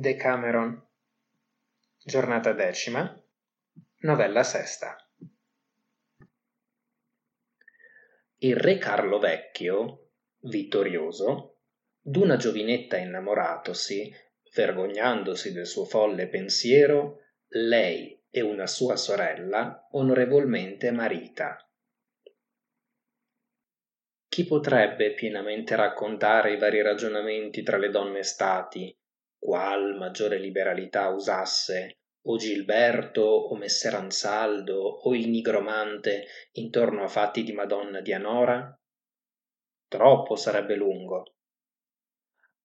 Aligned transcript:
Decameron, 0.00 0.82
giornata 2.02 2.54
decima, 2.54 3.22
novella 3.98 4.42
sesta. 4.42 4.96
Il 8.38 8.56
re 8.56 8.78
Carlo 8.78 9.18
Vecchio, 9.18 10.12
vittorioso, 10.44 11.64
d'una 12.00 12.38
giovinetta 12.38 12.96
innamoratosi, 12.96 14.10
vergognandosi 14.54 15.52
del 15.52 15.66
suo 15.66 15.84
folle 15.84 16.28
pensiero, 16.28 17.18
lei 17.48 18.24
e 18.30 18.40
una 18.40 18.66
sua 18.66 18.96
sorella 18.96 19.86
onorevolmente 19.90 20.90
marita. 20.92 21.58
Chi 24.28 24.46
potrebbe 24.46 25.12
pienamente 25.12 25.76
raccontare 25.76 26.54
i 26.54 26.58
vari 26.58 26.80
ragionamenti 26.80 27.62
tra 27.62 27.76
le 27.76 27.90
donne 27.90 28.22
stati, 28.22 28.98
qual 29.40 29.96
maggiore 29.96 30.38
liberalità 30.38 31.08
usasse 31.08 31.96
o 32.26 32.36
Gilberto 32.36 33.22
o 33.22 33.56
Messer 33.56 33.94
Ansaldo 33.94 34.78
o 34.78 35.14
il 35.14 35.28
nigromante 35.28 36.26
intorno 36.52 37.02
a 37.02 37.08
fatti 37.08 37.42
di 37.42 37.52
Madonna 37.52 38.00
Dianora? 38.02 38.78
Troppo 39.88 40.36
sarebbe 40.36 40.76
lungo. 40.76 41.34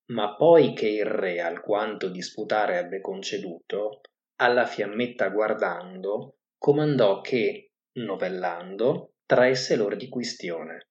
Ma 0.07 0.35
poi 0.35 0.73
che 0.73 0.89
il 0.89 1.05
re 1.05 1.39
alquanto 1.39 2.09
disputare 2.09 2.77
ebbe 2.77 3.01
conceduto, 3.01 4.01
alla 4.35 4.65
fiammetta 4.65 5.29
guardando, 5.29 6.39
comandò 6.57 7.21
che, 7.21 7.71
novellando, 7.93 9.13
traesse 9.25 9.75
lor 9.75 9.95
di 9.95 10.09
quistione. 10.09 10.89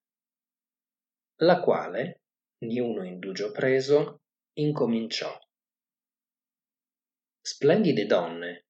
La 1.39 1.61
quale, 1.61 2.23
niuno 2.65 3.03
indugio 3.03 3.51
preso, 3.51 4.23
incominciò. 4.55 5.37
Splendide 7.47 8.07
donne, 8.07 8.65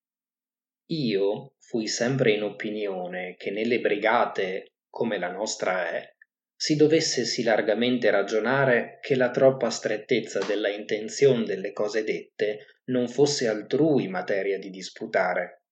io 0.87 1.53
fui 1.59 1.87
sempre 1.87 2.33
in 2.33 2.43
opinione 2.43 3.37
che 3.37 3.49
nelle 3.49 3.79
brigate, 3.79 4.73
come 4.89 5.17
la 5.17 5.31
nostra 5.31 5.89
è, 5.89 6.13
si 6.53 6.75
dovesse 6.75 7.23
sì 7.23 7.43
largamente 7.43 8.11
ragionare 8.11 8.99
che 9.01 9.15
la 9.15 9.31
troppa 9.31 9.69
strettezza 9.69 10.43
della 10.43 10.67
intenzion 10.67 11.45
delle 11.45 11.71
cose 11.71 12.03
dette 12.03 12.81
non 12.87 13.07
fosse 13.07 13.47
altrui 13.47 14.09
materia 14.09 14.59
di 14.59 14.69
disputare. 14.69 15.63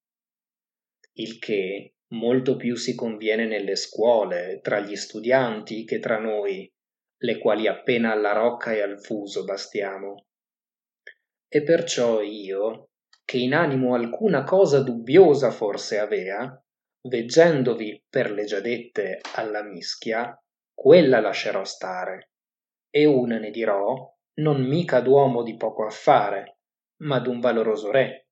Il 1.17 1.39
che 1.39 1.95
molto 2.13 2.55
più 2.55 2.77
si 2.77 2.95
conviene 2.95 3.45
nelle 3.45 3.75
scuole, 3.75 4.61
tra 4.61 4.79
gli 4.79 4.95
studianti, 4.95 5.83
che 5.83 5.99
tra 5.99 6.19
noi, 6.19 6.71
le 7.17 7.37
quali 7.37 7.67
appena 7.67 8.13
alla 8.13 8.31
rocca 8.31 8.71
e 8.71 8.79
al 8.79 9.03
fuso 9.03 9.43
bastiamo. 9.43 10.25
E 11.49 11.63
perciò 11.63 12.21
io, 12.21 12.87
che 13.25 13.37
in 13.37 13.53
animo 13.53 13.95
alcuna 13.95 14.43
cosa 14.43 14.81
dubbiosa 14.81 15.51
forse 15.51 15.99
avea, 15.99 16.61
veggendovi 17.07 18.03
per 18.09 18.31
le 18.31 18.45
già 18.45 18.59
dette 18.59 19.19
alla 19.35 19.63
mischia, 19.63 20.37
quella 20.73 21.19
lascerò 21.19 21.63
stare, 21.63 22.31
e 22.89 23.05
una 23.05 23.37
ne 23.37 23.51
dirò, 23.51 24.11
non 24.35 24.61
mica 24.63 24.99
d'uomo 24.99 25.43
di 25.43 25.55
poco 25.55 25.85
affare, 25.85 26.57
ma 27.03 27.19
d'un 27.19 27.39
valoroso 27.39 27.91
re, 27.91 28.27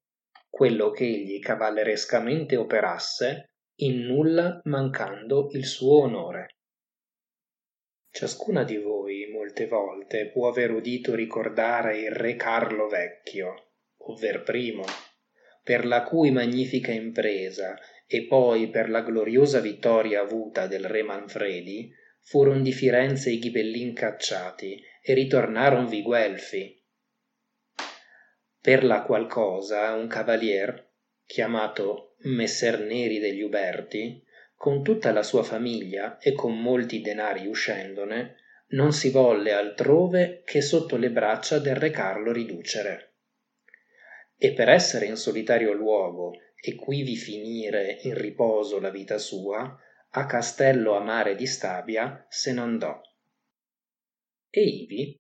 quello 0.50 0.92
che 0.92 1.06
egli 1.06 1.40
cavallerescamente 1.40 2.56
operasse, 2.56 3.54
in 3.82 4.06
nulla 4.06 4.60
mancando 4.66 5.50
il 5.52 5.66
suo 5.66 6.02
onore. 6.02 6.58
Ciascuna 8.14 8.64
di 8.64 8.78
voi 8.78 9.30
molte 9.32 9.68
volte 9.68 10.30
può 10.30 10.50
aver 10.50 10.72
udito 10.72 11.16
ricordare 11.16 11.98
il 12.00 12.12
re 12.12 12.36
Carlo 12.36 12.88
Vecchio, 12.88 13.71
ovver 14.08 14.44
primo, 14.44 14.84
per 15.64 15.86
la 15.86 16.04
cui 16.04 16.32
magnifica 16.32 16.92
impresa 16.92 17.78
e 18.08 18.26
poi 18.26 18.70
per 18.70 18.90
la 18.90 19.02
gloriosa 19.02 19.60
vittoria 19.60 20.22
avuta 20.22 20.68
del 20.68 20.86
re 20.86 21.04
Manfredi, 21.04 21.94
furon 22.20 22.62
di 22.62 22.72
Firenze 22.72 23.30
i 23.32 23.40
ghibellin 23.40 23.94
cacciati 23.94 24.82
e 25.02 25.14
ritornaron 25.14 25.88
vi 25.88 26.02
Guelfi. 26.02 26.84
Per 28.60 28.84
la 28.84 29.02
qual 29.04 29.28
cosa 29.28 29.94
un 29.94 30.08
cavalier, 30.08 30.90
chiamato 31.26 32.16
Messer 32.24 32.80
Neri 32.82 33.20
degli 33.20 33.42
Uberti, 33.42 34.24
con 34.56 34.84
tutta 34.84 35.12
la 35.12 35.24
sua 35.24 35.44
famiglia 35.44 36.18
e 36.20 36.34
con 36.34 36.60
molti 36.60 37.02
denari 37.02 37.48
uscendone, 37.48 38.36
non 38.70 38.94
si 38.94 39.10
volle 39.10 39.54
altrove 39.54 40.44
che 40.46 40.62
sotto 40.62 40.98
le 40.98 41.10
braccia 41.10 41.60
del 41.60 41.76
re 41.76 41.90
Carlo 41.90 42.32
riducere 42.32 43.11
e 44.44 44.54
per 44.54 44.70
essere 44.70 45.06
in 45.06 45.18
solitario 45.18 45.72
luogo 45.72 46.32
e 46.56 46.74
quivi 46.74 47.16
finire 47.16 48.00
in 48.02 48.16
riposo 48.16 48.80
la 48.80 48.90
vita 48.90 49.20
sua, 49.20 49.78
a 50.14 50.26
castello 50.26 50.96
a 50.96 51.00
mare 51.00 51.36
di 51.36 51.46
Stabia 51.46 52.26
se 52.28 52.52
n'andò. 52.52 53.00
E 54.50 54.62
ivi, 54.64 55.16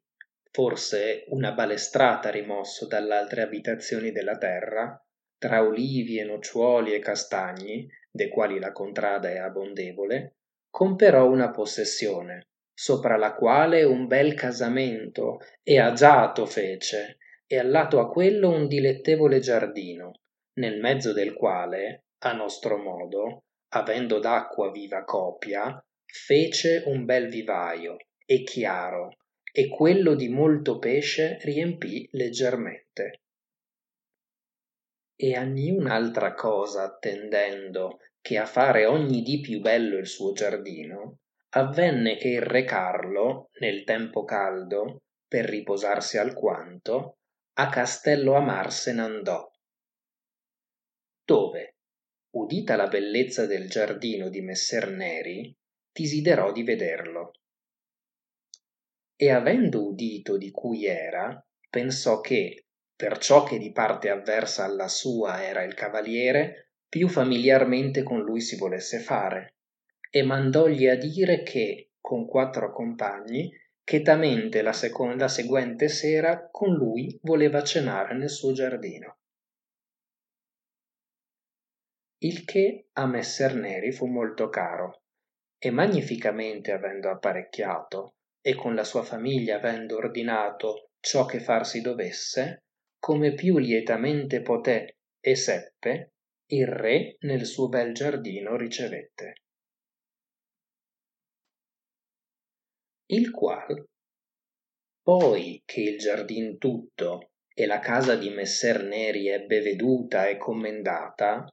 forse 0.49 1.25
una 1.27 1.51
balestrata 1.51 2.31
rimosso 2.31 2.87
dall'altre 2.87 3.43
abitazioni 3.43 4.11
della 4.11 4.39
terra, 4.39 4.99
tra 5.37 5.63
olivi 5.63 6.17
e 6.17 6.23
nocciuoli 6.23 6.95
e 6.95 6.99
castagni, 6.99 7.87
de 8.09 8.27
quali 8.27 8.57
la 8.57 8.71
contrada 8.71 9.29
è 9.29 9.37
abondevole, 9.37 10.37
comperò 10.67 11.29
una 11.29 11.51
possessione, 11.51 12.47
sopra 12.73 13.17
la 13.17 13.35
quale 13.35 13.83
un 13.83 14.07
bel 14.07 14.33
casamento 14.33 15.41
e 15.61 15.79
agiato 15.79 16.47
fece, 16.47 17.17
e 17.51 17.59
allato 17.59 17.99
a 17.99 18.09
quello 18.09 18.49
un 18.49 18.65
dilettevole 18.65 19.39
giardino, 19.39 20.21
nel 20.53 20.79
mezzo 20.79 21.11
del 21.11 21.33
quale, 21.33 22.05
a 22.19 22.31
nostro 22.31 22.77
modo, 22.77 23.43
avendo 23.73 24.19
d'acqua 24.19 24.71
viva 24.71 25.03
copia, 25.03 25.77
fece 26.05 26.83
un 26.85 27.03
bel 27.03 27.27
vivaio, 27.27 27.97
e 28.25 28.43
chiaro, 28.43 29.17
e 29.51 29.67
quello 29.67 30.15
di 30.15 30.29
molto 30.29 30.79
pesce 30.79 31.39
riempì 31.41 32.07
leggermente. 32.13 33.19
E 35.13 35.35
a 35.35 35.43
niun'altra 35.43 36.33
cosa 36.33 36.83
attendendo 36.83 37.99
che 38.21 38.37
a 38.37 38.45
fare 38.45 38.85
ogni 38.85 39.23
dì 39.23 39.41
più 39.41 39.59
bello 39.59 39.97
il 39.97 40.07
suo 40.07 40.31
giardino, 40.31 41.17
avvenne 41.55 42.15
che 42.15 42.29
il 42.29 42.43
re 42.43 42.63
Carlo, 42.63 43.49
nel 43.59 43.83
tempo 43.83 44.23
caldo, 44.23 45.01
per 45.27 45.43
riposarsi 45.43 46.17
alquanto, 46.17 47.17
a 47.53 47.69
Castello 47.69 48.35
Amar 48.35 48.71
se 48.71 48.93
n'andò, 48.93 49.51
dove, 51.25 51.75
udita 52.31 52.75
la 52.75 52.87
bellezza 52.87 53.45
del 53.45 53.69
giardino 53.69 54.29
di 54.29 54.41
Messer 54.41 54.89
Neri, 54.89 55.53
desiderò 55.91 56.51
di 56.51 56.63
vederlo. 56.63 57.33
E 59.15 59.29
avendo 59.29 59.85
udito 59.85 60.37
di 60.37 60.49
cui 60.49 60.85
era, 60.85 61.45
pensò 61.69 62.21
che, 62.21 62.67
perciò 62.95 63.43
che 63.43 63.57
di 63.57 63.71
parte 63.71 64.09
avversa 64.09 64.63
alla 64.63 64.87
sua 64.87 65.43
era 65.43 65.63
il 65.63 65.73
cavaliere, 65.73 66.71
più 66.87 67.07
familiarmente 67.07 68.01
con 68.03 68.21
lui 68.21 68.41
si 68.41 68.55
volesse 68.55 68.99
fare, 68.99 69.57
e 70.09 70.23
mandògli 70.23 70.87
a 70.87 70.95
dire 70.95 71.43
che, 71.43 71.91
con 71.99 72.25
quattro 72.25 72.71
compagni, 72.73 73.51
chetamente 73.83 74.61
la, 74.61 74.73
seco- 74.73 75.13
la 75.15 75.27
seguente 75.27 75.87
sera 75.87 76.49
con 76.49 76.73
lui 76.73 77.17
voleva 77.23 77.63
cenare 77.63 78.15
nel 78.15 78.29
suo 78.29 78.53
giardino. 78.53 79.17
Il 82.19 82.45
che 82.45 82.87
a 82.93 83.07
Messer 83.07 83.55
Neri 83.55 83.91
fu 83.91 84.05
molto 84.05 84.49
caro, 84.49 85.01
e 85.57 85.71
magnificamente 85.71 86.71
avendo 86.71 87.09
apparecchiato, 87.09 88.15
e 88.41 88.55
con 88.55 88.75
la 88.75 88.83
sua 88.83 89.03
famiglia 89.03 89.57
avendo 89.57 89.97
ordinato 89.97 90.91
ciò 90.99 91.25
che 91.25 91.39
farsi 91.39 91.81
dovesse, 91.81 92.63
come 92.99 93.33
più 93.33 93.57
lietamente 93.57 94.41
poté 94.41 94.97
e 95.19 95.35
seppe, 95.35 96.13
il 96.51 96.67
re 96.67 97.17
nel 97.21 97.45
suo 97.45 97.67
bel 97.69 97.93
giardino 97.93 98.55
ricevette. 98.55 99.33
Il 103.13 103.29
qual 103.29 103.89
poi 105.03 105.61
che 105.65 105.81
il 105.81 105.97
giardin 105.97 106.57
tutto 106.57 107.31
e 107.53 107.65
la 107.65 107.79
casa 107.79 108.15
di 108.15 108.29
messer 108.29 108.83
neri 108.83 109.27
ebbe 109.27 109.59
veduta 109.59 110.27
e 110.27 110.37
commendata 110.37 111.45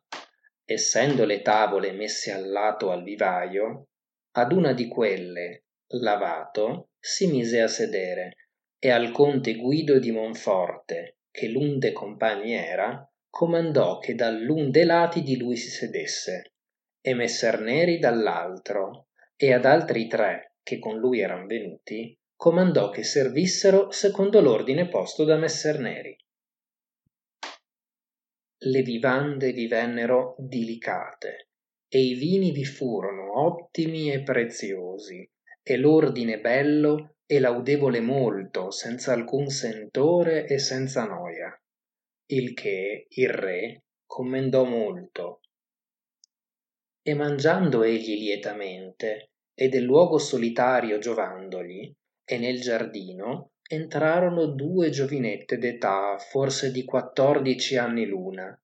essendo 0.64 1.24
le 1.24 1.42
tavole 1.42 1.90
messe 1.90 2.30
al 2.30 2.48
lato 2.48 2.92
al 2.92 3.02
vivaio 3.02 3.88
ad 4.36 4.52
una 4.52 4.72
di 4.72 4.86
quelle 4.86 5.64
lavato 6.00 6.90
si 6.96 7.26
mise 7.26 7.60
a 7.60 7.66
sedere 7.66 8.50
e 8.78 8.90
al 8.90 9.10
conte 9.10 9.56
guido 9.56 9.98
di 9.98 10.12
monforte 10.12 11.16
che 11.28 11.48
l'un 11.48 11.80
de 11.80 11.90
compagni 11.90 12.52
era 12.52 13.04
comandò 13.28 13.98
che 13.98 14.14
dall'un 14.14 14.70
de 14.70 14.84
lati 14.84 15.22
di 15.22 15.36
lui 15.36 15.56
si 15.56 15.70
sedesse 15.70 16.52
e 17.00 17.14
messer 17.14 17.58
neri 17.58 17.98
dall'altro 17.98 19.08
e 19.34 19.52
ad 19.52 19.64
altri 19.64 20.06
tre 20.06 20.47
che 20.68 20.78
con 20.78 20.98
lui 20.98 21.20
eran 21.20 21.46
venuti, 21.46 22.14
comandò 22.36 22.90
che 22.90 23.02
servissero 23.02 23.90
secondo 23.90 24.42
l'ordine 24.42 24.86
posto 24.90 25.24
da 25.24 25.38
messer 25.38 25.78
Neri. 25.78 26.14
le 28.64 28.82
vivande 28.82 29.52
vi 29.52 29.66
vennero 29.66 30.34
dilicate 30.36 31.48
e 31.88 32.00
i 32.02 32.14
vini 32.14 32.50
vi 32.50 32.66
furono 32.66 33.40
ottimi 33.40 34.12
e 34.12 34.22
preziosi 34.22 35.26
e 35.62 35.76
l'ordine 35.78 36.38
bello 36.38 37.14
e 37.24 37.40
laudevole 37.40 38.00
molto 38.00 38.70
senza 38.70 39.14
alcun 39.14 39.46
sentore 39.46 40.46
e 40.46 40.58
senza 40.58 41.06
noia 41.06 41.50
il 42.26 42.52
che 42.52 43.06
il 43.08 43.30
re 43.30 43.84
commendò 44.04 44.64
molto 44.64 45.40
e 47.00 47.14
mangiando 47.14 47.84
egli 47.84 48.18
lietamente 48.18 49.30
e 49.60 49.68
del 49.68 49.82
luogo 49.82 50.18
solitario 50.18 50.98
giovandogli 50.98 51.92
e 52.24 52.38
nel 52.38 52.60
giardino 52.60 53.54
entrarono 53.68 54.46
due 54.46 54.88
giovinette 54.90 55.58
d'età 55.58 56.16
forse 56.16 56.70
di 56.70 56.84
quattordici 56.84 57.76
anni 57.76 58.06
l'una 58.06 58.56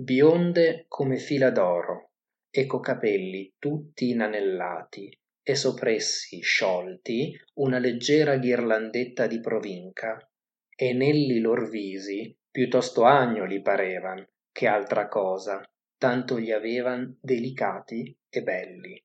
bionde 0.00 0.84
come 0.86 1.16
fila 1.16 1.50
d'oro 1.50 2.12
e 2.50 2.66
co 2.66 2.78
capelli 2.78 3.52
tutti 3.58 4.10
inanellati 4.10 5.10
e 5.42 5.54
sopressi 5.56 6.38
sciolti 6.40 7.36
una 7.54 7.80
leggera 7.80 8.36
ghirlandetta 8.36 9.26
di 9.26 9.40
provinca 9.40 10.18
e 10.72 10.92
nelli 10.92 11.40
lor 11.40 11.68
visi 11.68 12.32
piuttosto 12.48 13.02
agnoli 13.02 13.60
parevan 13.60 14.24
che 14.52 14.68
altra 14.68 15.08
cosa 15.08 15.60
tanto 15.96 16.38
gli 16.38 16.52
avevan 16.52 17.18
delicati 17.20 18.16
e 18.28 18.42
belli 18.44 19.02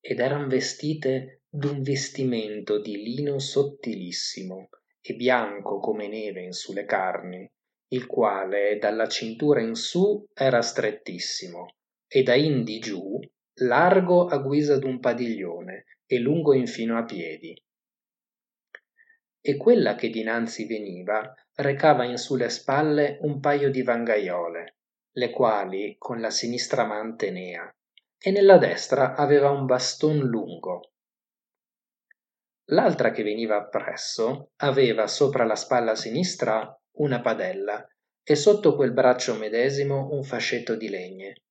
ed 0.00 0.20
eran 0.20 0.48
vestite 0.48 1.42
d'un 1.48 1.82
vestimento 1.82 2.80
di 2.80 2.96
lino 2.96 3.38
sottilissimo 3.38 4.68
e 5.00 5.14
bianco 5.14 5.78
come 5.78 6.08
neve 6.08 6.42
in 6.42 6.52
su 6.52 6.72
le 6.72 6.84
carni 6.84 7.50
il 7.92 8.06
quale 8.06 8.78
dalla 8.78 9.08
cintura 9.08 9.60
in 9.60 9.74
su 9.74 10.24
era 10.32 10.62
strettissimo 10.62 11.74
e 12.06 12.22
da 12.22 12.34
indi 12.34 12.78
giù 12.78 13.18
largo 13.62 14.26
a 14.26 14.38
guisa 14.38 14.78
d'un 14.78 15.00
padiglione 15.00 15.84
e 16.06 16.18
lungo 16.18 16.54
infino 16.54 16.96
a 16.96 17.04
piedi. 17.04 17.54
E 19.42 19.56
quella 19.56 19.94
che 19.94 20.08
dinanzi 20.08 20.66
veniva 20.66 21.34
recava 21.56 22.04
in 22.04 22.16
su 22.16 22.36
le 22.36 22.48
spalle 22.48 23.18
un 23.22 23.40
paio 23.40 23.70
di 23.70 23.82
vangaiole 23.82 24.76
le 25.12 25.30
quali 25.30 25.96
con 25.98 26.20
la 26.20 26.30
sinistra 26.30 26.86
man 26.86 27.16
tenea 27.16 27.74
e 28.22 28.30
nella 28.30 28.58
destra 28.58 29.14
aveva 29.14 29.50
un 29.50 29.64
baston 29.64 30.18
lungo. 30.18 30.92
L'altra 32.66 33.10
che 33.10 33.22
veniva 33.22 33.56
appresso 33.56 34.52
aveva 34.56 35.06
sopra 35.06 35.44
la 35.44 35.56
spalla 35.56 35.94
sinistra 35.94 36.78
una 36.98 37.20
padella 37.20 37.84
e 38.22 38.36
sotto 38.36 38.76
quel 38.76 38.92
braccio 38.92 39.34
medesimo 39.34 40.10
un 40.12 40.22
fascetto 40.22 40.76
di 40.76 40.88
legne 40.88 41.42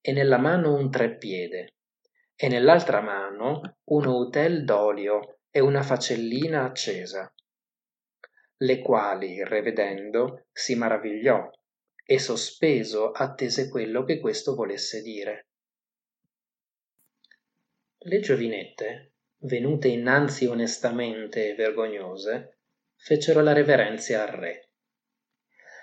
e 0.00 0.12
nella 0.12 0.38
mano 0.38 0.74
un 0.74 0.90
treppiede 0.90 1.74
e 2.34 2.48
nell'altra 2.48 3.00
mano 3.00 3.78
uno 3.90 4.16
utel 4.16 4.64
d'olio 4.64 5.40
e 5.50 5.60
una 5.60 5.82
facellina 5.82 6.64
accesa 6.64 7.30
le 8.58 8.80
quali 8.80 9.34
il 9.34 9.46
re 9.46 9.60
vedendo 9.60 10.46
si 10.50 10.74
maravigliò 10.76 11.50
e 12.04 12.18
sospeso 12.18 13.10
attese 13.10 13.68
quello 13.68 14.04
che 14.04 14.18
questo 14.18 14.54
volesse 14.54 15.02
dire 15.02 15.48
le 18.08 18.20
giovinette 18.20 19.14
venute 19.38 19.88
innanzi 19.88 20.46
onestamente 20.46 21.50
e 21.50 21.54
vergognose 21.54 22.60
fecero 22.94 23.42
la 23.42 23.52
reverenzia 23.52 24.22
al 24.22 24.28
re. 24.28 24.70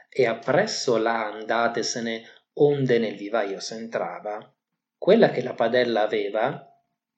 E 0.07 0.25
appresso 0.25 0.95
là 0.97 1.25
andatesene 1.25 2.23
onde 2.53 2.97
nel 2.97 3.17
vivaio 3.17 3.59
s'entrava 3.59 4.55
quella 4.97 5.31
che 5.31 5.43
la 5.43 5.53
padella 5.53 6.03
aveva 6.03 6.65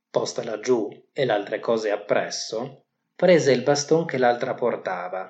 posta 0.10 0.44
laggiù 0.44 0.90
e 1.14 1.26
l'altre 1.26 1.60
cose 1.60 1.92
appresso 1.92 2.86
prese 3.14 3.52
il 3.52 3.62
baston 3.62 4.06
che 4.06 4.18
l'altra 4.18 4.56
portava 4.56 5.28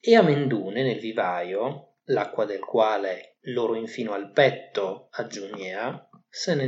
e 0.00 0.16
amendune 0.16 0.82
nel 0.82 0.98
vivaio 0.98 1.98
l'acqua 2.06 2.44
del 2.44 2.60
quale 2.60 3.36
loro 3.42 3.76
infino 3.76 4.14
al 4.14 4.32
petto 4.32 5.08
aggiugnea 5.12 6.08
se 6.28 6.56
ne 6.56 6.64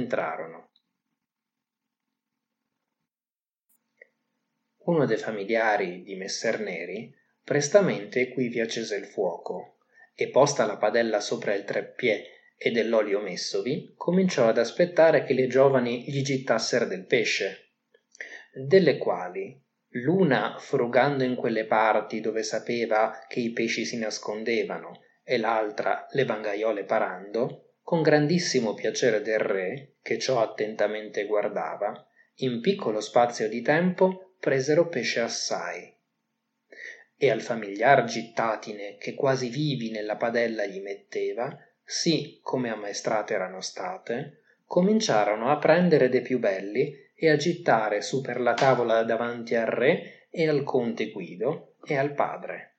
uno 4.84 5.06
dei 5.06 5.16
familiari 5.16 6.02
di 6.02 6.14
messer 6.14 6.60
neri 6.60 7.14
prestamente 7.42 8.31
quivi 8.31 8.60
accese 8.60 8.96
il 8.96 9.06
fuoco 9.06 9.78
e 10.14 10.28
posta 10.28 10.66
la 10.66 10.76
padella 10.76 11.20
sopra 11.20 11.54
il 11.54 11.64
treppiè 11.64 12.22
e 12.56 12.70
dell'olio 12.70 13.20
messovi 13.20 13.92
cominciò 13.96 14.48
ad 14.48 14.58
aspettare 14.58 15.25
che 15.25 15.34
le 15.34 15.46
giovani 15.46 16.04
gli 16.06 16.22
gittassero 16.22 16.86
del 16.86 17.04
pesce 17.04 17.72
delle 18.52 18.98
quali 18.98 19.60
l'una 19.96 20.56
frugando 20.58 21.25
in 21.25 21.34
quelle 21.34 21.66
parti 21.66 22.20
dove 22.20 22.42
sapeva 22.42 23.19
che 23.28 23.40
i 23.40 23.52
pesci 23.52 23.84
si 23.84 23.98
nascondevano 23.98 25.02
e 25.22 25.38
l'altra 25.38 26.06
le 26.10 26.25
vangaiole 26.25 26.84
parando 26.84 27.75
con 27.81 28.02
grandissimo 28.02 28.75
piacere 28.75 29.20
del 29.20 29.38
re 29.38 29.96
che 30.02 30.19
ciò 30.19 30.40
attentamente 30.40 31.26
guardava 31.26 32.06
in 32.38 32.60
piccolo 32.60 33.00
spazio 33.00 33.48
di 33.48 33.60
tempo 33.62 34.33
presero 34.44 34.88
pesce 34.88 35.20
assai. 35.20 35.91
E 37.17 37.31
al 37.31 37.41
famigliar 37.41 38.05
gittatine 38.05 38.99
che 38.99 39.14
quasi 39.14 39.49
vivi 39.49 39.91
nella 39.91 40.17
padella 40.17 40.67
gli 40.67 40.82
metteva 40.82 41.58
sì 41.82 42.41
come 42.43 42.69
ammaestrate 42.69 43.32
erano 43.32 43.62
state 43.62 44.43
cominciarono 44.67 45.50
a 45.50 45.56
prendere 45.56 46.11
de 46.11 46.20
più 46.20 46.38
belli 46.41 46.94
e 47.14 47.31
a 47.31 47.37
gittare 47.37 48.02
su 48.02 48.20
per 48.20 48.38
la 48.38 48.52
tavola 48.52 49.02
davanti 49.02 49.55
al 49.55 49.64
re 49.64 50.29
e 50.29 50.46
al 50.46 50.62
conte 50.62 51.11
guido 51.11 51.76
e 51.82 51.96
al 51.96 52.12
padre. 52.12 52.76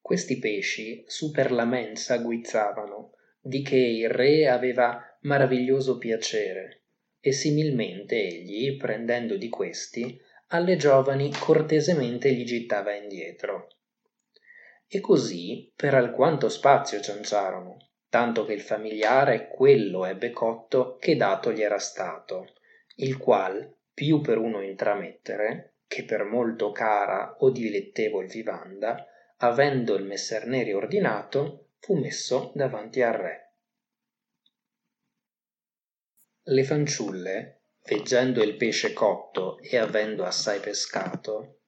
Questi 0.00 0.38
pesci 0.38 1.04
su 1.06 1.30
per 1.32 1.52
la 1.52 1.66
mensa 1.66 2.16
guizzavano 2.16 3.12
di 3.42 3.60
che 3.60 3.76
il 3.76 4.08
re 4.08 4.48
aveva 4.48 5.18
maraviglioso 5.20 5.98
piacere 5.98 6.84
e 7.28 7.32
similmente 7.32 8.16
egli 8.16 8.76
prendendo 8.76 9.36
di 9.36 9.48
questi 9.48 10.20
alle 10.48 10.76
giovani 10.76 11.30
cortesemente 11.30 12.32
gli 12.32 12.44
gittava 12.44 12.94
indietro. 12.94 13.68
E 14.86 15.00
così 15.00 15.70
per 15.76 15.94
alquanto 15.94 16.48
spazio 16.48 17.00
cianciarono 17.00 17.76
tanto 18.08 18.46
che 18.46 18.54
il 18.54 18.62
familiare 18.62 19.48
quello 19.48 20.06
ebbe 20.06 20.30
cotto 20.30 20.96
che 20.96 21.16
dato 21.16 21.52
gli 21.52 21.60
era 21.60 21.78
stato 21.78 22.54
il 22.96 23.18
qual 23.18 23.70
più 23.92 24.22
per 24.22 24.38
uno 24.38 24.62
intramettere 24.62 25.74
che 25.86 26.04
per 26.04 26.24
molto 26.24 26.72
cara 26.72 27.36
o 27.40 27.50
dilettevol 27.50 28.26
vivanda 28.26 29.06
avendo 29.38 29.94
il 29.94 30.04
messer 30.04 30.46
neri 30.46 30.72
ordinato 30.72 31.72
fu 31.80 31.98
messo 31.98 32.50
davanti 32.54 33.02
al 33.02 33.12
re 33.12 33.47
le 36.50 36.64
fanciulle 36.64 37.60
veggendo 37.84 38.42
il 38.42 38.56
pesce 38.56 38.94
cotto 38.94 39.58
e 39.60 39.76
avendo 39.76 40.24
assai 40.24 40.60
pescato 40.60 41.60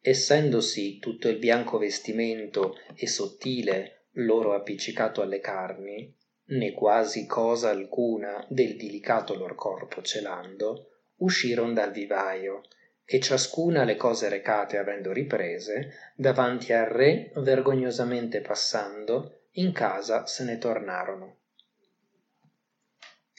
essendosi 0.00 1.00
tutto 1.00 1.28
il 1.28 1.38
bianco 1.38 1.76
vestimento 1.76 2.76
e 2.94 3.08
sottile 3.08 4.06
loro 4.12 4.54
appiccicato 4.54 5.22
alle 5.22 5.40
carni 5.40 6.16
né 6.50 6.72
quasi 6.72 7.26
cosa 7.26 7.70
alcuna 7.70 8.46
del 8.48 8.76
dilicato 8.76 9.34
lor 9.34 9.56
corpo 9.56 10.02
celando 10.02 10.90
usciron 11.16 11.74
dal 11.74 11.90
vivaio 11.90 12.62
e 13.04 13.18
ciascuna 13.18 13.82
le 13.82 13.96
cose 13.96 14.28
recate 14.28 14.76
avendo 14.76 15.10
riprese 15.10 16.12
davanti 16.14 16.72
al 16.72 16.86
re 16.86 17.32
vergognosamente 17.34 18.40
passando 18.40 19.46
in 19.54 19.72
casa 19.72 20.26
se 20.26 20.44
ne 20.44 20.58
tornarono 20.58 21.37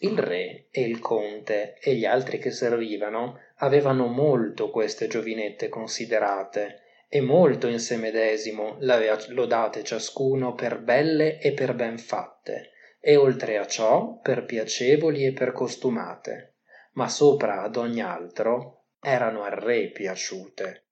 il 0.02 0.18
re 0.18 0.68
e 0.72 0.82
il 0.82 1.00
conte 1.00 1.78
e 1.80 1.96
gli 1.96 2.06
altri 2.06 2.40
che 2.40 2.52
servivano 2.52 3.40
avevano 3.58 4.08
molto 4.08 4.70
queste 4.70 5.08
giovinette 5.08 5.68
considerate 5.68 6.82
e 7.10 7.22
molto 7.22 7.68
in 7.68 7.80
se 7.80 7.98
medesimo 7.98 8.78
l'avea 8.80 9.18
lodate 9.30 9.84
ciascuno 9.84 10.54
per 10.54 10.80
belle 10.80 11.40
e 11.40 11.54
per 11.54 11.74
ben 11.74 11.98
fatte 11.98 12.72
e 13.00 13.16
oltre 13.16 13.58
a 13.58 13.66
ciò 13.66 14.20
per 14.20 14.46
piacevoli 14.46 15.26
e 15.26 15.34
per 15.34 15.52
costumate 15.52 16.56
ma 16.94 17.08
sopra 17.08 17.62
ad 17.62 17.76
ogni 17.76 18.02
altro 18.02 18.86
erano 19.02 19.44
al 19.44 19.52
re 19.52 19.90
piaciute. 19.92 20.88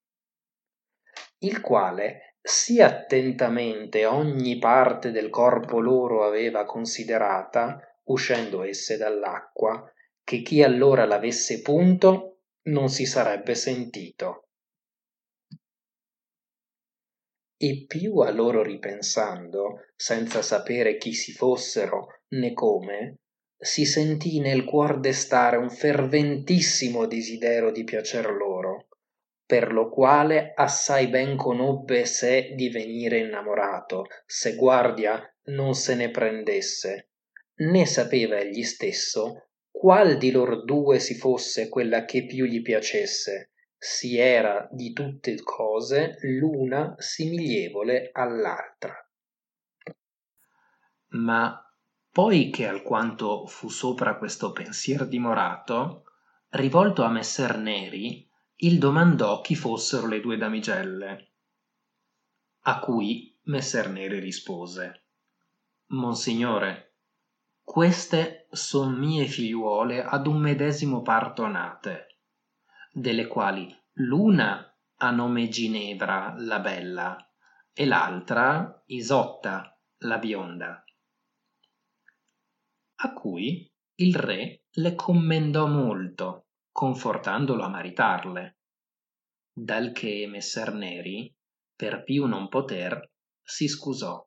Il 1.40 1.62
quale 1.62 2.36
sì 2.42 2.82
attentamente 2.82 4.06
ogni 4.06 4.58
parte 4.58 5.12
del 5.12 5.30
corpo 5.30 5.80
loro 5.80 6.24
aveva 6.24 6.66
considerata 6.66 7.82
uscendo 8.08 8.64
esse 8.64 8.98
dall'acqua 8.98 9.92
che 10.24 10.42
chi 10.42 10.62
allora 10.62 11.06
l'avesse 11.06 11.62
punto 11.62 12.40
non 12.64 12.90
si 12.90 13.06
sarebbe 13.06 13.56
sentito. 13.56 14.50
E 17.60 17.86
più 17.88 18.18
a 18.18 18.30
loro 18.30 18.62
ripensando, 18.62 19.86
senza 19.96 20.42
sapere 20.42 20.98
chi 20.98 21.14
si 21.14 21.32
fossero 21.32 22.22
né 22.36 22.54
come, 22.54 23.20
si 23.58 23.86
sentì 23.86 24.40
nel 24.40 24.64
cuor 24.64 25.00
destare 25.00 25.58
un 25.58 25.70
ferventissimo 25.70 27.08
desiderio 27.08 27.72
di 27.72 27.84
piacer 27.84 28.30
loro, 28.30 28.90
per 29.44 29.72
lo 29.72 29.90
quale 29.90 30.52
assai 30.54 31.08
ben 31.08 31.38
conobbe 31.38 32.06
sé 32.06 32.54
di 32.54 32.70
venire 32.70 33.20
innamorato, 33.20 34.06
se 34.26 34.56
guardia 34.56 35.20
non 35.46 35.74
se 35.74 35.96
ne 35.96 36.12
prendesse, 36.12 37.07
né 37.58 37.86
sapeva 37.86 38.38
egli 38.38 38.64
stesso 38.64 39.50
qual 39.72 40.18
di 40.18 40.32
lor 40.32 40.64
due 40.64 41.00
si 41.00 41.16
fosse 41.16 41.70
quella 41.70 42.06
che 42.06 42.26
più 42.26 42.46
gli 42.46 42.62
piacesse, 42.62 43.52
si 43.78 44.18
era 44.18 44.68
di 44.72 44.92
tutte 44.92 45.42
cose 45.44 46.18
l'una 46.22 46.96
simiglievole 46.98 48.10
all'altra. 48.12 48.96
Ma 51.10 51.62
poi 52.12 52.50
che 52.50 52.66
alquanto 52.66 53.46
fu 53.46 53.70
sopra 53.70 54.18
questo 54.18 54.52
pensier 54.52 55.08
dimorato, 55.08 56.06
rivolto 56.50 57.04
a 57.04 57.10
messer 57.10 57.58
Neri, 57.58 58.28
il 58.62 58.80
domandò 58.80 59.42
chi 59.42 59.56
fossero 59.56 60.08
le 60.08 60.20
due 60.20 60.38
damigelle, 60.38 61.34
a 62.62 62.80
cui 62.80 63.38
messer 63.44 63.90
Neri 63.90 64.20
rispose 64.20 65.04
Monsignore, 65.90 66.87
queste 67.70 68.48
son 68.50 68.94
mie 68.94 69.26
figliuole 69.26 70.02
ad 70.02 70.26
un 70.26 70.40
medesimo 70.40 71.02
parto 71.02 71.46
nate, 71.48 72.22
delle 72.94 73.28
quali 73.28 73.68
l'una 73.96 74.74
ha 74.96 75.12
nome 75.12 75.50
Ginevra 75.50 76.34
la 76.38 76.60
bella 76.60 77.18
e 77.74 77.86
l'altra 77.86 78.82
Isotta 78.86 79.78
la 79.98 80.18
bionda. 80.18 80.82
A 83.00 83.14
cui 83.14 83.70
il 83.96 84.16
re 84.16 84.64
le 84.72 84.96
commendò 84.96 85.68
molto, 85.68 86.48
confortandolo 86.72 87.64
a 87.64 87.68
maritarle, 87.68 88.60
dal 89.52 89.92
che 89.92 90.26
messer 90.26 90.74
Neri, 90.74 91.36
per 91.76 92.06
più 92.06 92.28
non 92.28 92.48
poter, 92.48 93.12
si 93.44 93.68
scusò. 93.68 94.24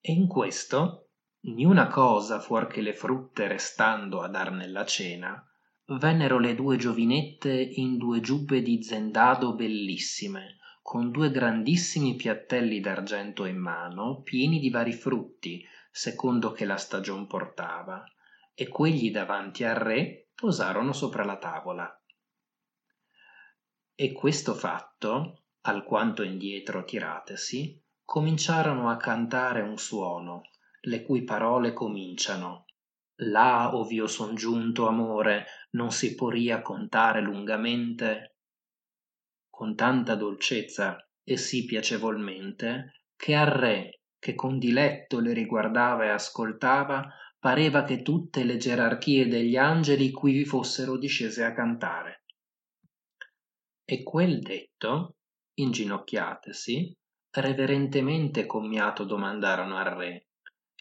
E 0.00 0.12
in 0.12 0.26
questo 0.26 1.10
niuna 1.40 1.88
cosa 1.88 2.40
fuor 2.40 2.66
che 2.66 2.80
le 2.80 2.94
frutte 2.94 3.46
restando 3.46 4.20
a 4.20 4.28
dar 4.28 4.52
nella 4.52 4.84
cena, 4.84 5.42
vennero 5.86 6.38
le 6.38 6.54
due 6.54 6.76
giovinette 6.76 7.52
in 7.52 7.96
due 7.96 8.20
giubbe 8.20 8.62
di 8.62 8.82
zendado 8.82 9.54
bellissime 9.54 10.58
con 10.88 11.10
due 11.10 11.30
grandissimi 11.30 12.14
piattelli 12.14 12.80
d'argento 12.80 13.44
in 13.44 13.58
mano 13.58 14.22
pieni 14.22 14.58
di 14.58 14.70
vari 14.70 14.94
frutti 14.94 15.62
secondo 15.90 16.52
che 16.52 16.64
la 16.64 16.78
stagion 16.78 17.26
portava 17.26 18.02
e 18.54 18.68
quegli 18.68 19.10
davanti 19.10 19.64
al 19.64 19.74
re 19.74 20.30
posarono 20.34 20.94
sopra 20.94 21.24
la 21.24 21.36
tavola. 21.36 22.02
E 23.94 24.12
questo 24.12 24.54
fatto 24.54 25.42
alquanto 25.62 26.22
indietro 26.22 26.84
tiratesi 26.84 27.78
cominciarono 28.08 28.88
a 28.88 28.96
cantare 28.96 29.60
un 29.60 29.76
suono 29.76 30.48
le 30.80 31.02
cui 31.02 31.24
parole 31.24 31.74
cominciano. 31.74 32.64
Là 33.16 33.76
ov'io 33.76 34.06
son 34.06 34.34
giunto 34.34 34.88
amore 34.88 35.44
non 35.72 35.90
si 35.90 36.14
poria 36.14 36.62
contare 36.62 37.20
lungamente? 37.20 38.36
Con 39.50 39.74
tanta 39.74 40.14
dolcezza 40.14 41.06
e 41.22 41.36
sì 41.36 41.66
piacevolmente 41.66 43.02
che 43.14 43.34
al 43.34 43.48
re 43.48 44.00
che 44.18 44.34
con 44.34 44.58
diletto 44.58 45.20
le 45.20 45.34
riguardava 45.34 46.04
e 46.04 46.08
ascoltava 46.08 47.12
pareva 47.38 47.82
che 47.82 48.00
tutte 48.00 48.42
le 48.42 48.56
gerarchie 48.56 49.28
degli 49.28 49.58
angeli 49.58 50.10
qui 50.12 50.32
vi 50.32 50.44
fossero 50.46 50.96
discese 50.96 51.44
a 51.44 51.52
cantare. 51.52 52.24
E 53.84 54.02
quel 54.02 54.38
detto 54.40 55.16
inginocchiatesi 55.52 56.96
reverentemente 57.40 58.46
commiato 58.46 59.04
domandarono 59.04 59.76
al 59.76 59.84
re 59.84 60.28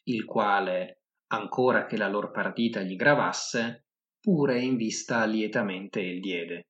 il 0.08 0.26
quale 0.26 1.04
ancora 1.28 1.86
che 1.86 1.98
la 1.98 2.08
lor 2.08 2.32
partita 2.32 2.82
gli 2.82 2.96
gravasse 2.96 3.88
pure 4.20 4.60
in 4.60 4.76
vista 4.76 5.26
lietamente 5.26 6.00
il 6.00 6.22
diede. 6.22 6.68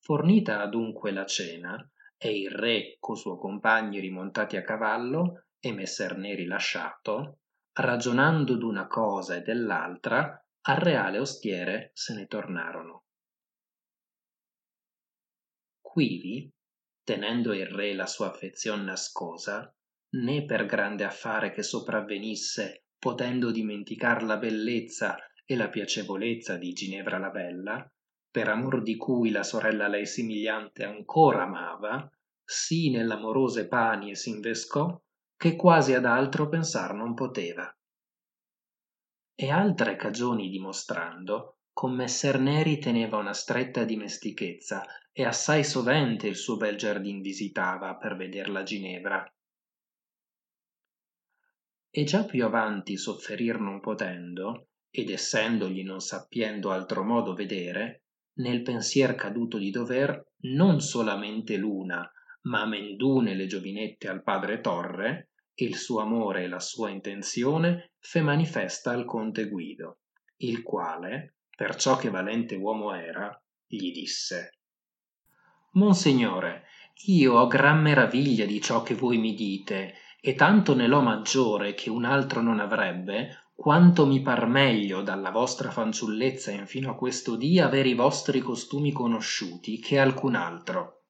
Fornita 0.00 0.60
adunque 0.60 1.12
la 1.12 1.26
cena 1.26 1.90
e 2.16 2.38
il 2.38 2.50
re 2.50 2.96
co 2.98 3.14
suo 3.14 3.36
compagni 3.36 4.00
rimontati 4.00 4.56
a 4.56 4.62
cavallo 4.62 5.44
e 5.60 5.72
messer 5.72 6.16
neri 6.16 6.46
lasciato 6.46 7.40
ragionando 7.72 8.56
d'una 8.56 8.88
cosa 8.88 9.36
e 9.36 9.42
dell'altra 9.42 10.44
al 10.62 10.76
reale 10.76 11.18
ostiere 11.18 11.90
se 11.94 12.14
ne 12.14 12.26
tornarono. 12.26 13.04
Quivi 15.80 16.52
tenendo 17.08 17.54
il 17.54 17.64
re 17.64 17.94
la 17.94 18.04
sua 18.04 18.26
affezion 18.26 18.84
nascosa 18.84 19.74
né 20.16 20.44
per 20.44 20.66
grande 20.66 21.04
affare 21.04 21.50
che 21.50 21.62
sopravvenisse 21.62 22.88
potendo 22.98 23.50
dimenticar 23.50 24.22
la 24.22 24.36
bellezza 24.36 25.16
e 25.46 25.56
la 25.56 25.70
piacevolezza 25.70 26.58
di 26.58 26.70
ginevra 26.74 27.16
la 27.16 27.30
bella 27.30 27.90
per 28.30 28.48
amor 28.50 28.82
di 28.82 28.98
cui 28.98 29.30
la 29.30 29.42
sorella 29.42 29.88
lei 29.88 30.04
simigliante 30.04 30.84
ancora 30.84 31.44
amava 31.44 32.06
sì 32.44 32.90
nell'amorose 32.90 33.68
panie 33.68 34.14
s'invescò 34.14 34.94
che 35.34 35.56
quasi 35.56 35.94
ad 35.94 36.04
altro 36.04 36.50
pensar 36.50 36.92
non 36.92 37.14
poteva. 37.14 37.74
E 39.34 39.50
altre 39.50 39.96
cagioni 39.96 40.50
dimostrando 40.50 41.60
con 41.72 41.94
messer 41.94 42.38
neri 42.38 42.78
teneva 42.78 43.16
una 43.16 43.32
stretta 43.32 43.84
dimestichezza 43.84 44.84
e 45.18 45.24
assai 45.24 45.64
sovente 45.64 46.28
il 46.28 46.36
suo 46.36 46.56
bel 46.56 46.76
giardin 46.76 47.20
visitava 47.20 47.96
per 47.96 48.14
veder 48.14 48.48
la 48.48 48.62
ginevra. 48.62 49.28
E 51.90 52.04
già 52.04 52.24
più 52.24 52.44
avanti 52.44 52.96
sofferir 52.96 53.58
non 53.58 53.80
potendo 53.80 54.68
ed 54.88 55.10
essendogli 55.10 55.82
non 55.82 55.98
sappiendo 55.98 56.70
altro 56.70 57.02
modo 57.02 57.34
vedere 57.34 58.04
nel 58.34 58.62
pensier 58.62 59.16
caduto 59.16 59.58
di 59.58 59.72
dover 59.72 60.34
non 60.42 60.80
solamente 60.80 61.56
l'una 61.56 62.08
ma 62.42 62.60
amendune 62.60 63.34
le 63.34 63.46
giovinette 63.46 64.06
al 64.06 64.22
padre 64.22 64.60
torre 64.60 65.30
il 65.54 65.74
suo 65.74 65.98
amore 65.98 66.44
e 66.44 66.48
la 66.48 66.60
sua 66.60 66.90
intenzione 66.90 67.90
fe 67.98 68.20
manifesta 68.20 68.92
al 68.92 69.04
conte 69.04 69.48
guido 69.48 69.98
il 70.42 70.62
quale 70.62 71.38
perciò 71.56 71.96
che 71.96 72.08
valente 72.08 72.54
uomo 72.54 72.94
era 72.94 73.36
gli 73.66 73.90
disse 73.90 74.57
monsignore 75.78 76.66
io 77.04 77.34
ho 77.34 77.46
gran 77.46 77.80
meraviglia 77.80 78.44
di 78.44 78.60
ciò 78.60 78.82
che 78.82 78.94
voi 78.94 79.18
mi 79.18 79.34
dite 79.34 79.94
e 80.20 80.34
tanto 80.34 80.74
ne 80.74 80.88
l'ho 80.88 81.00
maggiore 81.00 81.74
che 81.74 81.90
un 81.90 82.04
altro 82.04 82.42
non 82.42 82.58
avrebbe 82.58 83.48
quanto 83.54 84.04
mi 84.04 84.20
par 84.20 84.46
meglio 84.46 85.02
dalla 85.02 85.30
vostra 85.30 85.70
fanciullezza 85.70 86.50
infino 86.50 86.90
a 86.90 86.96
questo 86.96 87.36
dì 87.36 87.60
aver 87.60 87.86
i 87.86 87.94
vostri 87.94 88.40
costumi 88.40 88.92
conosciuti 88.92 89.78
che 89.78 89.98
alcun 89.98 90.34
altro. 90.34 91.04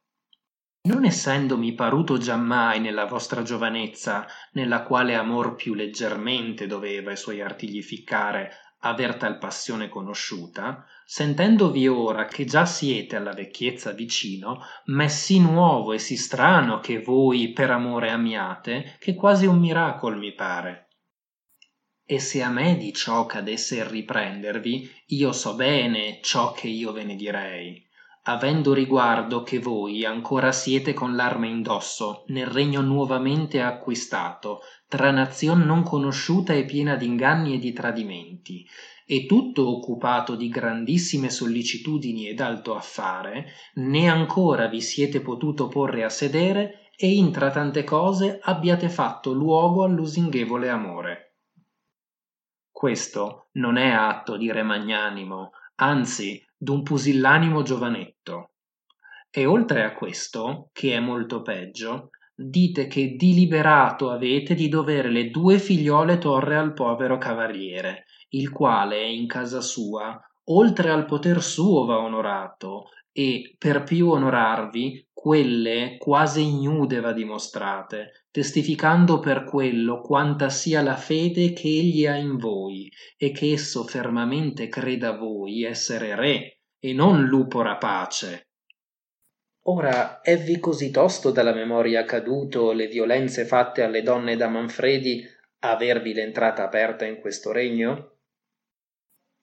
Non 0.89 1.05
essendomi 1.05 1.75
paruto 1.75 2.17
giammai 2.17 2.81
nella 2.81 3.05
vostra 3.05 3.43
giovanezza 3.43 4.27
nella 4.53 4.83
quale 4.83 5.15
amor 5.15 5.57
più 5.57 5.75
leggermente 5.75 6.67
doveva 6.67 7.13
i 7.13 7.17
suoi 7.17 7.43
artigli 7.43 7.83
ficcare 7.83 8.53
aver 8.81 9.17
tal 9.17 9.39
passione 9.39 9.89
conosciuta 9.89 10.87
sentendovi 11.05 11.89
ora 11.89 12.27
che 12.27 12.45
già 12.45 12.67
siete 12.67 13.17
alla 13.17 13.33
vecchiezza 13.33 13.93
vicino 13.93 14.61
m'è 14.87 15.09
sì 15.09 15.41
nuovo 15.41 15.93
e 15.93 15.99
sì 15.99 16.17
strano 16.17 16.81
che 16.81 17.01
voi 17.01 17.53
per 17.53 17.71
amore 17.71 18.11
amiate 18.11 18.97
che 18.99 19.15
quasi 19.15 19.47
un 19.47 19.59
miracol 19.59 20.19
mi 20.19 20.35
pare. 20.35 20.89
E 22.05 22.21
se 22.21 22.43
a 22.43 22.51
me 22.51 22.77
di 22.77 22.93
ciò 22.93 23.27
cadesse 23.27 23.77
il 23.77 23.87
riprendervi 23.87 24.91
io 25.07 25.33
so 25.33 25.55
bene 25.55 26.21
ciò 26.23 26.53
che 26.53 26.69
io 26.69 26.93
ve 26.93 27.05
ne 27.05 27.17
direi 27.17 27.88
avendo 28.29 28.75
riguardo 28.75 29.43
che 29.43 29.59
voi 29.59 30.05
ancora 30.05 30.53
siete 30.53 30.93
con 30.93 31.17
l'arme 31.17 31.49
indosso 31.49 32.25
nel 32.27 32.47
regno 32.47 32.83
nuovamente 32.83 33.63
acquistato 33.63 34.61
tra 34.87 35.11
nazion 35.11 35.61
non 35.61 35.83
conosciuta 35.83 36.53
e 36.53 36.67
piena 36.67 36.95
d'inganni 36.95 37.55
e 37.55 37.59
di 37.59 37.73
tradimenti 37.73 38.67
e 39.07 39.25
tutto 39.25 39.67
occupato 39.67 40.37
di 40.37 40.49
grandissime 40.51 41.31
sollicitudini 41.31 42.29
ed 42.29 42.41
alto 42.41 42.77
affare 42.77 43.47
né 43.77 44.11
ancora 44.11 44.67
vi 44.67 44.83
siete 44.83 45.23
potuto 45.23 45.69
porre 45.69 46.05
a 46.05 46.11
sedere 46.11 46.91
e 46.95 47.11
intra 47.15 47.51
tante 47.51 47.83
cose 47.83 48.41
abbiate 48.43 48.91
fatto 48.91 49.33
luogo 49.33 49.85
al 49.85 49.95
lusinghevole 49.95 50.69
amore. 50.69 51.37
Questo 52.71 53.49
non 53.53 53.79
è 53.79 53.89
atto 53.89 54.37
di 54.37 54.53
re 54.53 54.63
magnanimo 54.63 55.53
anzi 55.77 56.45
d'un 56.59 56.83
pusillanimo 56.83 57.63
giovanetto. 57.63 58.51
E 59.31 59.47
oltre 59.47 59.85
a 59.85 59.95
questo, 59.95 60.71
che 60.73 60.95
è 60.95 61.01
molto 61.01 61.41
peggio, 61.41 62.11
dite 62.35 62.87
che 62.87 63.15
deliberato 63.17 64.11
avete 64.11 64.55
di 64.55 64.69
dovere 64.69 65.11
le 65.11 65.31
due 65.31 65.59
figliole 65.59 66.19
torre 66.19 66.57
al 66.57 66.73
povero 66.73 67.17
cavaliere, 67.17 68.05
il 68.31 68.51
quale 68.51 69.09
in 69.09 69.27
casa 69.27 69.61
sua, 69.61 70.21
oltre 70.51 70.91
al 70.91 71.05
poter 71.05 71.43
suo 71.43 71.85
va 71.85 71.99
onorato, 71.99 72.89
e 73.19 73.57
per 73.59 73.83
più 73.83 74.11
onorarvi, 74.11 75.09
quelle 75.13 75.97
quasi 75.99 76.43
ignude 76.43 77.01
va 77.01 77.13
dimostrate, 77.13 78.27
testificando 78.31 79.19
per 79.19 79.43
quello 79.43 80.01
quanta 80.01 80.51
sia 80.51 80.83
la 80.83 80.95
fede 80.95 81.53
che 81.53 81.67
egli 81.67 82.07
ha 82.07 82.15
in 82.15 82.37
voi, 82.37 82.89
e 83.17 83.33
che 83.33 83.51
esso 83.51 83.83
fermamente 83.83 84.69
creda 84.69 85.17
voi 85.17 85.65
essere 85.65 86.15
re, 86.15 86.61
e 86.79 86.93
non 86.93 87.25
lupo 87.25 87.61
rapace. 87.61 88.51
Ora 89.63 90.21
è-vi 90.21 90.61
così 90.61 90.93
tosto 90.93 91.33
dalla 91.33 91.53
memoria 91.53 92.05
caduto 92.05 92.71
le 92.71 92.87
violenze 92.87 93.45
fatte 93.45 93.83
alle 93.83 94.03
donne 94.03 94.37
da 94.37 94.47
Manfredi 94.47 95.25
avervi 95.65 96.15
l'entrata 96.15 96.63
aperta 96.63 97.05
in 97.05 97.19
questo 97.19 97.51
regno? 97.51 98.18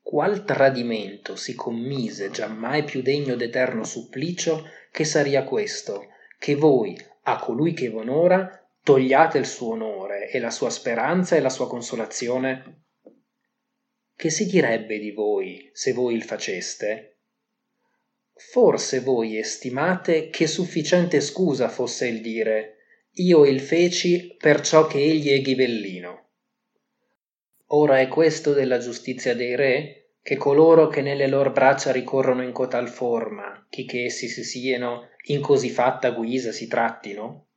Qual 0.07 0.45
tradimento 0.45 1.35
si 1.35 1.55
commise 1.55 2.29
giammai 2.29 2.83
più 2.83 3.01
degno 3.01 3.35
d'eterno 3.35 3.83
supplicio 3.83 4.69
che 4.91 5.03
saria 5.03 5.43
questo, 5.43 6.09
che 6.37 6.53
voi 6.53 6.95
a 7.23 7.39
colui 7.39 7.73
che 7.73 7.89
v'onora 7.89 8.69
togliate 8.83 9.39
il 9.39 9.47
suo 9.47 9.71
onore 9.71 10.29
e 10.29 10.37
la 10.39 10.51
sua 10.51 10.69
speranza 10.69 11.35
e 11.35 11.39
la 11.39 11.49
sua 11.49 11.67
consolazione? 11.67 12.83
Che 14.15 14.29
si 14.29 14.45
direbbe 14.45 14.99
di 14.99 15.09
voi 15.09 15.71
se 15.73 15.91
voi 15.91 16.13
il 16.13 16.23
faceste? 16.23 17.21
Forse 18.31 18.99
voi 18.99 19.39
estimate 19.39 20.29
che 20.29 20.45
sufficiente 20.45 21.19
scusa 21.19 21.67
fosse 21.67 22.07
il 22.07 22.21
dire 22.21 22.75
io 23.13 23.43
il 23.43 23.59
feci 23.59 24.35
perciò 24.37 24.85
che 24.85 24.99
egli 24.99 25.31
è 25.31 25.41
ghibellino. 25.41 26.24
Ora 27.77 27.99
è 27.99 28.07
questo 28.07 28.53
della 28.53 28.77
giustizia 28.77 29.35
dei 29.35 29.53
re, 29.53 30.11
che 30.21 30.37
coloro 30.37 30.87
che 30.87 31.01
nelle 31.01 31.27
lor 31.27 31.51
braccia 31.51 31.91
ricorrono 31.91 32.41
in 32.41 32.53
cotal 32.53 32.87
forma, 32.87 33.67
chi 33.69 33.83
che 33.83 34.05
essi 34.05 34.29
si 34.29 34.45
sieno, 34.45 35.09
in 35.23 35.41
così 35.41 35.69
fatta 35.69 36.11
guisa 36.11 36.53
si 36.53 36.69
trattino? 36.69 37.49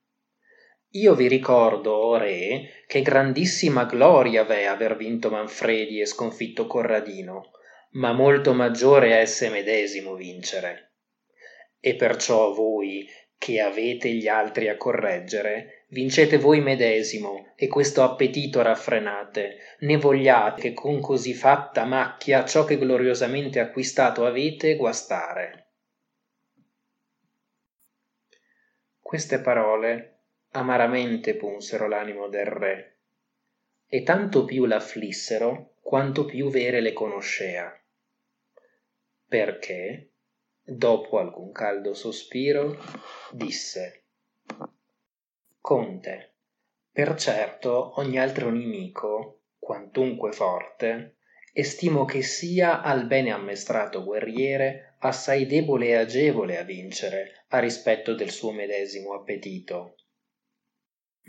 Io 0.93 1.15
vi 1.15 1.29
ricordo, 1.29 1.93
o 1.93 2.17
re, 2.17 2.83
che 2.89 3.01
grandissima 3.01 3.85
gloria 3.85 4.43
v'è 4.43 4.65
aver 4.65 4.97
vinto 4.97 5.31
Manfredi 5.31 6.01
e 6.01 6.07
sconfitto 6.07 6.67
Corradino, 6.67 7.53
ma 7.93 8.13
molto 8.13 8.55
maggiore 8.55 9.13
è 9.13 9.21
esse 9.21 9.51
medesimo 9.51 10.17
vincere. 10.17 10.95
E 11.79 11.95
perciò 11.95 12.53
voi, 12.53 13.07
che 13.39 13.61
avete 13.61 14.11
gli 14.11 14.27
altri 14.27 14.69
a 14.69 14.77
correggere, 14.77 15.78
vincete 15.89 16.39
voi 16.39 16.61
medesimo 16.61 17.53
e 17.57 17.69
questo 17.69 18.03
appetito 18.03 18.63
raffrenate, 18.63 19.77
né 19.81 19.97
vogliate 19.97 20.61
che 20.61 20.73
con 20.73 21.01
così 21.01 21.35
fatta 21.35 21.85
macchia 21.85 22.45
ciò 22.45 22.65
che 22.65 22.79
gloriosamente 22.79 23.61
acquistato 23.61 24.27
avete 24.27 24.77
guastare. 24.77 25.67
Queste 28.99 29.41
parole 29.41 30.21
amaramente 30.51 31.35
punsero 31.35 31.89
l'animo 31.89 32.29
del 32.29 32.47
re, 32.47 32.99
e 33.87 34.03
tanto 34.03 34.45
più 34.45 34.67
l'afflissero 34.67 35.77
quanto 35.81 36.25
più 36.25 36.51
vere 36.51 36.81
le 36.81 36.93
conoscea 36.93 37.79
perché, 39.29 40.13
dopo 40.63 41.19
alcun 41.19 41.53
caldo 41.53 41.93
sospiro, 41.93 42.79
disse 43.31 44.05
Conte, 45.61 46.37
per 46.91 47.15
certo 47.17 47.99
ogni 48.01 48.19
altro 48.19 48.51
nemico, 48.51 49.43
quantunque 49.59 50.33
forte, 50.33 51.17
estimo 51.53 52.05
che 52.05 52.23
sia 52.23 52.83
al 52.83 53.07
bene 53.07 53.31
ammestrato 53.31 54.05
guerriere 54.05 54.97
assai 55.01 55.47
debole 55.47 55.89
e 55.89 55.97
agevole 55.97 56.59
a 56.59 56.63
vincere 56.63 57.45
a 57.49 57.59
rispetto 57.59 58.15
del 58.15 58.31
suo 58.31 58.53
medesimo 58.53 59.15
appetito. 59.15 59.95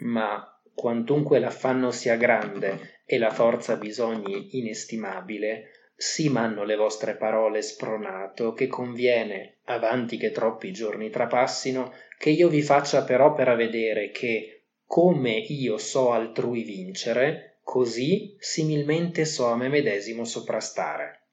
Ma 0.02 0.62
quantunque 0.74 1.40
l'affanno 1.40 1.92
sia 1.92 2.16
grande 2.16 3.02
e 3.06 3.18
la 3.18 3.32
forza 3.32 3.76
bisogni 3.76 4.58
inestimabile, 4.58 5.79
sì 6.02 6.30
m'hanno 6.30 6.64
le 6.64 6.78
vostre 6.78 7.18
parole 7.18 7.62
spronato 7.62 8.54
che 8.54 8.68
conviene 8.68 9.58
avanti 9.66 10.16
che 10.16 10.32
troppi 10.32 10.72
giorni 10.72 11.10
trapassino 11.10 11.92
che 12.18 12.30
io 12.30 12.48
vi 12.48 12.62
faccia 12.62 13.04
per 13.04 13.20
opera 13.20 13.54
vedere 13.54 14.10
che 14.10 14.68
come 14.86 15.32
io 15.32 15.78
so 15.78 16.14
altrui 16.14 16.64
vincere 16.64 17.58
così 17.64 18.34
similmente 18.40 19.26
so 19.26 19.48
a 19.48 19.58
me 19.58 19.68
medesimo 19.68 20.24
soprastare. 20.24 21.24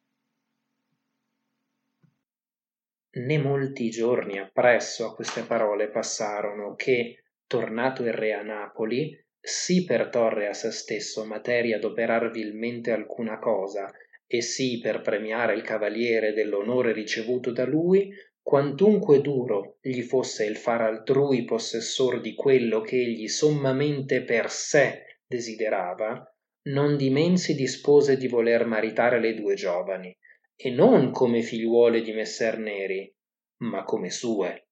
Né 3.12 3.38
molti 3.38 3.88
giorni 3.88 4.40
appresso 4.40 5.06
a 5.06 5.14
queste 5.14 5.42
parole 5.42 5.90
passarono 5.90 6.74
che 6.74 7.22
tornato 7.46 8.02
il 8.02 8.12
re 8.12 8.32
a 8.32 8.42
napoli 8.42 9.16
sì 9.40 9.84
per 9.84 10.08
torre 10.08 10.48
a 10.48 10.52
se 10.52 10.72
stesso 10.72 11.24
materia 11.24 11.78
d'operar 11.78 12.32
vilmente 12.32 12.90
alcuna 12.90 13.38
cosa 13.38 13.88
e 14.26 14.42
sì 14.42 14.80
per 14.80 15.00
premiare 15.00 15.54
il 15.54 15.62
cavaliere 15.62 16.32
dell'onore 16.32 16.92
ricevuto 16.92 17.52
da 17.52 17.64
lui 17.64 18.10
quantunque 18.42 19.20
duro 19.20 19.78
gli 19.80 20.02
fosse 20.02 20.44
il 20.44 20.56
far 20.56 20.80
altrui 20.80 21.44
possessor 21.44 22.20
di 22.20 22.34
quello 22.34 22.80
che 22.80 22.96
egli 22.96 23.28
sommamente 23.28 24.22
per 24.22 24.50
sé 24.50 25.20
desiderava 25.26 26.30
non 26.66 26.96
di 26.96 27.10
men 27.10 27.36
si 27.36 27.54
dispose 27.54 28.16
di 28.16 28.26
voler 28.26 28.66
maritare 28.66 29.20
le 29.20 29.34
due 29.34 29.54
giovani 29.54 30.16
e 30.56 30.70
non 30.70 31.10
come 31.10 31.42
figliuole 31.42 32.00
di 32.00 32.12
messer 32.12 32.58
neri 32.58 33.12
ma 33.58 33.84
come 33.84 34.10
sue. 34.10 34.68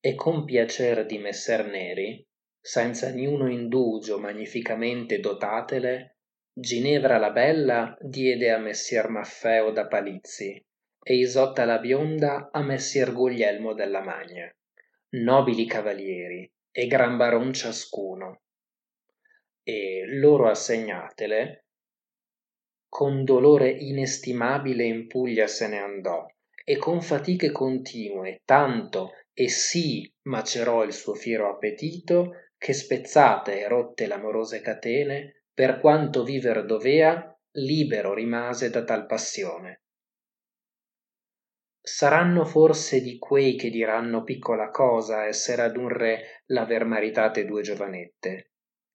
E 0.00 0.14
con 0.14 0.44
piacer 0.44 1.06
di 1.06 1.18
messer 1.18 1.66
neri 1.66 2.24
senza 2.60 3.10
niuno 3.10 3.48
indugio 3.50 4.18
magnificamente 4.18 5.20
dotatele 5.20 6.15
ginevra 6.58 7.18
la 7.18 7.32
bella 7.32 7.94
diede 8.00 8.50
a 8.50 8.56
messer 8.56 9.10
maffeo 9.10 9.72
da 9.72 9.86
palizzi 9.86 10.64
e 11.02 11.14
isotta 11.14 11.66
la 11.66 11.78
bionda 11.78 12.48
a 12.50 12.62
messer 12.62 13.12
guglielmo 13.12 13.74
della 13.74 14.02
magna. 14.02 14.50
Nobili 15.10 15.66
cavalieri 15.66 16.50
e 16.72 16.86
gran 16.86 17.18
baron 17.18 17.52
ciascuno. 17.52 18.40
E 19.62 20.04
loro 20.06 20.48
assegnatele. 20.48 21.66
Con 22.88 23.24
dolore 23.24 23.68
inestimabile 23.68 24.84
in 24.84 25.06
puglia 25.08 25.46
se 25.46 25.68
ne 25.68 25.78
andò 25.78 26.26
e 26.64 26.78
con 26.78 27.02
fatiche 27.02 27.52
continue 27.52 28.40
tanto 28.46 29.10
e 29.34 29.50
sì 29.50 30.10
macerò 30.22 30.84
il 30.84 30.94
suo 30.94 31.12
fiero 31.12 31.50
appetito 31.50 32.32
che 32.56 32.72
spezzate 32.72 33.60
e 33.60 33.68
rotte 33.68 34.06
l'amorose 34.06 34.62
catene 34.62 35.35
per 35.56 35.80
quanto 35.80 36.22
viver 36.22 36.66
dovea 36.66 37.34
libero 37.52 38.12
rimase 38.12 38.68
da 38.68 38.84
tal 38.84 39.06
passione. 39.06 39.84
Saranno 41.80 42.44
forse 42.44 43.00
di 43.00 43.16
quei 43.16 43.56
che 43.56 43.70
diranno 43.70 44.22
piccola 44.22 44.68
cosa 44.68 45.24
essere 45.24 45.62
ad 45.62 45.78
un 45.78 45.88
re 45.88 46.42
l'aver 46.48 46.84
maritate 46.84 47.46
due 47.46 47.62
giovanette. 47.62 48.50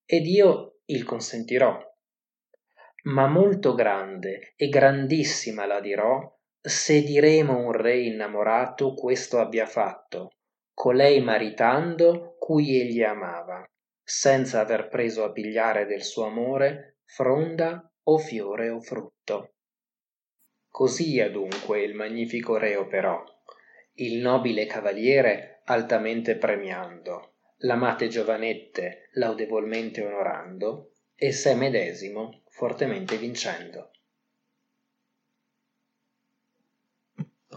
Ed 0.05 0.27
io 0.27 0.81
il 0.85 1.03
consentirò. 1.03 1.79
Ma 3.05 3.27
molto 3.27 3.73
grande 3.73 4.53
e 4.55 4.69
grandissima 4.69 5.65
la 5.65 5.79
dirò 5.79 6.21
se 6.61 7.01
diremo 7.01 7.57
un 7.57 7.71
re 7.71 8.01
innamorato 8.01 8.93
questo 8.93 9.39
abbia 9.39 9.65
fatto 9.65 10.35
colei 10.71 11.21
maritando 11.21 12.35
cui 12.37 12.79
egli 12.79 13.01
amava 13.01 13.67
senza 14.13 14.59
aver 14.59 14.89
preso 14.89 15.23
a 15.23 15.31
pigliare 15.31 15.85
del 15.85 16.03
suo 16.03 16.25
amore 16.25 16.97
fronda 17.05 17.89
o 18.03 18.17
fiore 18.17 18.69
o 18.69 18.81
frutto. 18.81 19.53
Così 20.67 21.21
adunque 21.21 21.81
il 21.81 21.95
magnifico 21.95 22.57
re 22.57 22.75
operò 22.75 23.23
il 23.95 24.19
nobile 24.19 24.65
cavaliere 24.65 25.61
altamente 25.65 26.35
premiando 26.35 27.35
l'amate 27.59 28.09
giovanette 28.09 29.09
laudevolmente 29.13 30.03
onorando 30.03 30.91
e 31.15 31.31
sé 31.31 31.55
medesimo 31.55 32.43
fortemente 32.49 33.17
vincendo 33.17 33.90